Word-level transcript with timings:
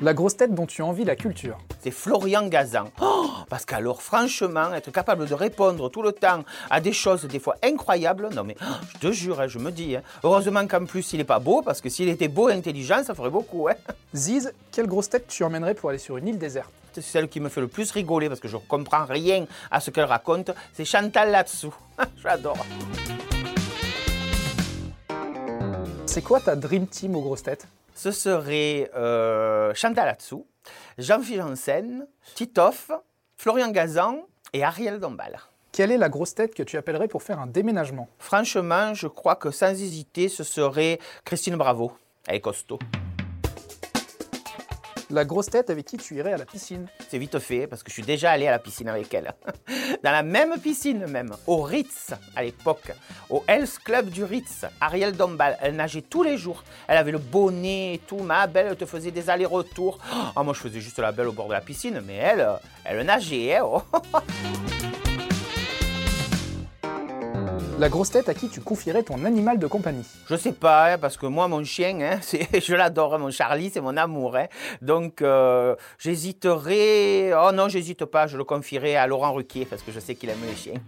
La 0.00 0.14
grosse 0.14 0.36
tête 0.36 0.54
dont 0.54 0.66
tu 0.66 0.80
envies 0.80 1.02
la 1.02 1.16
culture. 1.16 1.58
C'est 1.80 1.90
Florian 1.90 2.46
Gazan. 2.46 2.84
Oh, 3.02 3.30
parce 3.48 3.64
qu'alors, 3.64 4.00
franchement, 4.00 4.72
être 4.72 4.92
capable 4.92 5.26
de 5.26 5.34
répondre 5.34 5.90
tout 5.90 6.02
le 6.02 6.12
temps 6.12 6.44
à 6.70 6.80
des 6.80 6.92
choses 6.92 7.24
des 7.24 7.40
fois 7.40 7.56
incroyables, 7.64 8.28
non 8.32 8.44
mais 8.44 8.54
oh, 8.62 8.74
je 8.94 9.08
te 9.08 9.12
jure, 9.12 9.40
hein, 9.40 9.48
je 9.48 9.58
me 9.58 9.72
dis, 9.72 9.96
hein. 9.96 10.02
heureusement 10.22 10.64
qu'en 10.68 10.84
plus 10.84 11.12
il 11.14 11.16
n'est 11.16 11.24
pas 11.24 11.40
beau, 11.40 11.62
parce 11.62 11.80
que 11.80 11.88
s'il 11.88 12.08
était 12.08 12.28
beau 12.28 12.48
et 12.48 12.52
intelligent, 12.52 13.02
ça 13.02 13.12
ferait 13.12 13.30
beaucoup. 13.30 13.66
Hein. 13.66 13.74
Ziz, 14.14 14.52
quelle 14.70 14.86
grosse 14.86 15.08
tête 15.08 15.26
tu 15.26 15.42
emmènerais 15.42 15.74
pour 15.74 15.90
aller 15.90 15.98
sur 15.98 16.16
une 16.16 16.28
île 16.28 16.38
déserte? 16.38 16.70
C'est 16.92 17.02
celle 17.02 17.28
qui 17.28 17.40
me 17.40 17.48
fait 17.48 17.60
le 17.60 17.68
plus 17.68 17.90
rigoler, 17.90 18.28
parce 18.28 18.40
que 18.40 18.46
je 18.46 18.56
ne 18.56 18.62
comprends 18.68 19.04
rien 19.04 19.46
à 19.72 19.80
ce 19.80 19.90
qu'elle 19.90 20.04
raconte, 20.04 20.52
c'est 20.74 20.84
Chantal 20.84 21.32
là-dessous. 21.32 21.74
J'adore. 22.22 22.64
C'est 26.06 26.22
quoi 26.22 26.38
ta 26.38 26.54
dream 26.54 26.86
team 26.86 27.16
aux 27.16 27.20
grosses 27.20 27.42
têtes? 27.42 27.66
Ce 27.98 28.12
serait 28.12 28.92
euh, 28.94 29.74
Chantal 29.74 30.06
là-dessous, 30.06 30.46
Jean-Philippe 30.98 31.42
Janssen, 31.42 32.06
Titoff, 32.36 32.92
Florian 33.36 33.72
Gazan 33.72 34.20
et 34.52 34.62
Ariel 34.62 35.00
Dombal. 35.00 35.40
Quelle 35.72 35.90
est 35.90 35.98
la 35.98 36.08
grosse 36.08 36.32
tête 36.32 36.54
que 36.54 36.62
tu 36.62 36.76
appellerais 36.76 37.08
pour 37.08 37.24
faire 37.24 37.40
un 37.40 37.48
déménagement? 37.48 38.08
Franchement, 38.20 38.94
je 38.94 39.08
crois 39.08 39.34
que 39.34 39.50
sans 39.50 39.70
hésiter, 39.70 40.28
ce 40.28 40.44
serait 40.44 41.00
Christine 41.24 41.56
Bravo. 41.56 41.90
Elle 42.28 42.36
est 42.36 42.40
costaud. 42.40 42.78
La 45.10 45.24
grosse 45.24 45.46
tête 45.46 45.70
avec 45.70 45.86
qui 45.86 45.96
tu 45.96 46.16
irais 46.16 46.34
à 46.34 46.36
la 46.36 46.44
piscine 46.44 46.86
C'est 47.08 47.16
vite 47.18 47.38
fait 47.38 47.66
parce 47.66 47.82
que 47.82 47.88
je 47.88 47.94
suis 47.94 48.02
déjà 48.02 48.30
allé 48.30 48.46
à 48.46 48.50
la 48.50 48.58
piscine 48.58 48.88
avec 48.88 49.12
elle. 49.14 49.32
Dans 50.04 50.10
la 50.10 50.22
même 50.22 50.58
piscine 50.60 51.06
même, 51.06 51.34
au 51.46 51.62
Ritz 51.62 52.12
à 52.36 52.42
l'époque, 52.42 52.92
au 53.30 53.42
Health 53.48 53.78
Club 53.82 54.10
du 54.10 54.24
Ritz, 54.24 54.66
Ariel 54.80 55.16
Dombal, 55.16 55.56
elle 55.62 55.76
nageait 55.76 56.02
tous 56.02 56.22
les 56.22 56.36
jours. 56.36 56.62
Elle 56.88 56.98
avait 56.98 57.12
le 57.12 57.18
bonnet 57.18 57.94
et 57.94 57.98
tout, 57.98 58.18
ma 58.18 58.46
belle, 58.46 58.66
elle 58.70 58.76
te 58.76 58.84
faisait 58.86 59.10
des 59.10 59.30
allers-retours. 59.30 59.98
Ah, 60.36 60.42
moi 60.42 60.52
je 60.52 60.60
faisais 60.60 60.80
juste 60.80 60.98
la 60.98 61.10
belle 61.10 61.28
au 61.28 61.32
bord 61.32 61.48
de 61.48 61.54
la 61.54 61.60
piscine, 61.60 62.00
mais 62.06 62.16
elle, 62.16 62.46
elle 62.84 63.04
nageait. 63.04 63.56
hein, 63.56 63.62
oh. 63.64 63.82
La 67.78 67.88
grosse 67.88 68.10
tête 68.10 68.28
à 68.28 68.34
qui 68.34 68.48
tu 68.48 68.60
confierais 68.60 69.04
ton 69.04 69.24
animal 69.24 69.58
de 69.58 69.66
compagnie 69.68 70.04
Je 70.28 70.34
sais 70.34 70.52
pas, 70.52 70.92
hein, 70.94 70.98
parce 70.98 71.16
que 71.16 71.26
moi, 71.26 71.46
mon 71.46 71.62
chien, 71.62 72.00
hein, 72.00 72.18
c'est- 72.22 72.60
je 72.60 72.74
l'adore, 72.74 73.14
hein, 73.14 73.18
mon 73.18 73.30
Charlie, 73.30 73.70
c'est 73.72 73.80
mon 73.80 73.96
amour. 73.96 74.36
hein. 74.36 74.46
Donc, 74.82 75.22
euh, 75.22 75.76
j'hésiterais. 75.98 77.32
Oh 77.40 77.52
non, 77.52 77.68
j'hésite 77.68 78.04
pas, 78.04 78.26
je 78.26 78.36
le 78.36 78.42
confierai 78.44 78.96
à 78.96 79.06
Laurent 79.06 79.32
Ruquier, 79.32 79.64
parce 79.64 79.82
que 79.82 79.92
je 79.92 80.00
sais 80.00 80.16
qu'il 80.16 80.28
aime 80.30 80.38
les 80.48 80.56
chiens. 80.56 80.80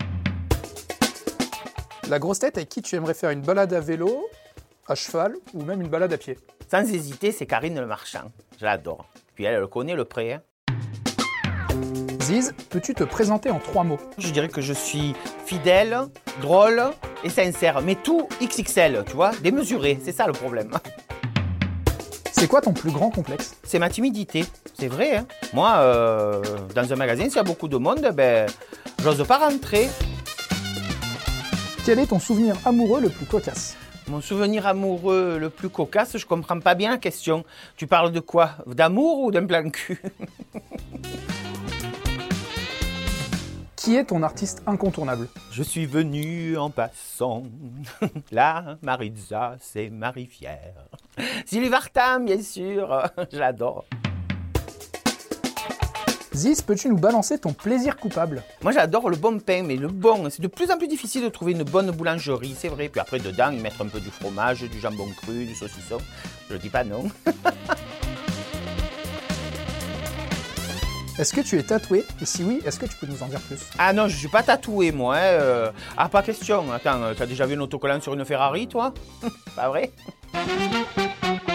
La 2.08 2.18
grosse 2.18 2.40
tête 2.40 2.56
avec 2.56 2.68
qui 2.68 2.82
tu 2.82 2.96
aimerais 2.96 3.14
faire 3.14 3.30
une 3.30 3.42
balade 3.42 3.72
à 3.72 3.78
vélo, 3.80 4.26
à 4.88 4.96
cheval 4.96 5.34
ou 5.54 5.62
même 5.62 5.80
une 5.80 5.88
balade 5.88 6.12
à 6.12 6.18
pied? 6.18 6.38
Sans 6.68 6.80
hésiter, 6.92 7.30
c'est 7.30 7.46
Karine 7.46 7.78
Le 7.78 7.86
Marchand. 7.86 8.32
Je 8.58 8.64
l'adore. 8.64 9.06
Puis 9.36 9.44
elle, 9.44 9.54
elle 9.54 9.66
connaît 9.68 9.94
le 9.94 10.04
prêt. 10.04 10.32
hein. 10.32 10.42
Ziz, 12.20 12.52
peux-tu 12.68 12.94
te 12.94 13.04
présenter 13.04 13.50
en 13.50 13.58
trois 13.60 13.82
mots? 13.84 13.98
Je 14.18 14.30
dirais 14.30 14.48
que 14.48 14.60
je 14.60 14.72
suis 14.72 15.14
fidèle, 15.46 15.96
drôle 16.40 16.82
et 17.22 17.28
sincère, 17.28 17.80
mais 17.82 17.94
tout 17.94 18.26
XXL, 18.42 19.04
tu 19.06 19.12
vois, 19.14 19.30
démesuré, 19.42 19.98
c'est 20.02 20.12
ça 20.12 20.26
le 20.26 20.32
problème. 20.32 20.70
C'est 22.32 22.48
quoi 22.48 22.60
ton 22.62 22.72
plus 22.72 22.90
grand 22.90 23.10
complexe? 23.10 23.54
C'est 23.62 23.78
ma 23.78 23.90
timidité, 23.90 24.44
c'est 24.78 24.88
vrai. 24.88 25.16
hein. 25.16 25.26
Moi, 25.52 25.74
euh, 25.78 26.42
dans 26.74 26.90
un 26.92 26.96
magasin, 26.96 27.24
s'il 27.24 27.36
y 27.36 27.38
a 27.38 27.42
beaucoup 27.42 27.68
de 27.68 27.76
monde, 27.76 28.08
ben, 28.14 28.46
j'ose 29.02 29.22
pas 29.26 29.38
rentrer. 29.38 29.88
Quel 31.84 31.98
est 31.98 32.06
ton 32.06 32.18
souvenir 32.18 32.56
amoureux 32.64 33.00
le 33.00 33.10
plus 33.10 33.26
cocasse? 33.26 33.76
Mon 34.08 34.20
souvenir 34.20 34.66
amoureux 34.66 35.38
le 35.38 35.50
plus 35.50 35.68
cocasse, 35.68 36.16
je 36.16 36.24
comprends 36.26 36.58
pas 36.60 36.74
bien 36.74 36.90
la 36.90 36.98
question. 36.98 37.44
Tu 37.76 37.86
parles 37.86 38.10
de 38.10 38.20
quoi? 38.20 38.52
D'amour 38.66 39.20
ou 39.20 39.30
d'un 39.30 39.44
plan 39.44 39.68
cul? 39.70 40.00
Qui 43.80 43.96
est 43.96 44.04
ton 44.04 44.22
artiste 44.22 44.62
incontournable? 44.66 45.26
Je 45.50 45.62
suis 45.62 45.86
venu 45.86 46.58
en 46.58 46.68
passant. 46.68 47.44
Là, 48.30 48.76
Maritza, 48.82 49.56
c'est 49.58 49.88
Marie 49.88 50.26
Fière. 50.26 50.74
Sylvie 51.46 51.70
Vartan, 51.70 52.20
bien 52.20 52.42
sûr. 52.42 53.10
J'adore. 53.32 53.86
Ziz, 56.34 56.60
peux-tu 56.60 56.90
nous 56.90 56.98
balancer 56.98 57.38
ton 57.38 57.54
plaisir 57.54 57.96
coupable? 57.96 58.42
Moi, 58.60 58.72
j'adore 58.72 59.08
le 59.08 59.16
bon 59.16 59.40
pain, 59.40 59.62
mais 59.62 59.76
le 59.76 59.88
bon, 59.88 60.28
c'est 60.28 60.42
de 60.42 60.48
plus 60.48 60.70
en 60.70 60.76
plus 60.76 60.86
difficile 60.86 61.22
de 61.22 61.30
trouver 61.30 61.52
une 61.52 61.62
bonne 61.62 61.90
boulangerie, 61.90 62.54
c'est 62.54 62.68
vrai. 62.68 62.90
Puis 62.90 63.00
après, 63.00 63.18
dedans, 63.18 63.50
mettent 63.50 63.80
un 63.80 63.88
peu 63.88 64.00
du 64.00 64.10
fromage, 64.10 64.60
du 64.60 64.78
jambon 64.78 65.08
cru, 65.22 65.46
du 65.46 65.54
saucisson. 65.54 65.98
Je 66.50 66.56
dis 66.56 66.68
pas 66.68 66.84
non. 66.84 67.04
Est-ce 71.20 71.34
que 71.34 71.42
tu 71.42 71.58
es 71.58 71.62
tatoué? 71.62 72.06
Et 72.22 72.24
si 72.24 72.42
oui, 72.42 72.62
est-ce 72.64 72.80
que 72.80 72.86
tu 72.86 72.96
peux 72.96 73.06
nous 73.06 73.22
en 73.22 73.26
dire 73.26 73.40
plus? 73.40 73.60
Ah 73.76 73.92
non, 73.92 74.08
je 74.08 74.16
suis 74.16 74.28
pas 74.28 74.42
tatoué, 74.42 74.90
moi. 74.90 75.16
hein, 75.16 75.20
euh. 75.20 75.70
Ah, 75.94 76.08
pas 76.08 76.22
question. 76.22 76.72
Attends, 76.72 77.02
euh, 77.02 77.12
t'as 77.14 77.26
déjà 77.26 77.44
vu 77.44 77.56
un 77.56 77.60
autocollant 77.60 78.00
sur 78.00 78.14
une 78.14 78.24
Ferrari, 78.24 78.66
toi? 78.66 78.94
Pas 79.54 79.68
vrai? 79.68 79.92